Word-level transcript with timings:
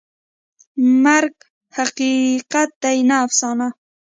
مرګ 1.03 1.35
حقیقت 1.77 2.69
دی، 2.83 2.97
نه 3.09 3.15
افسانه. 3.25 3.67